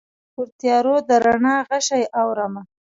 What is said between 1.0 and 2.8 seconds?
د رڼا غشي اورومه